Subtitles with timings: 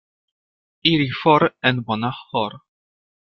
[0.93, 2.57] Iri for en bona hor'.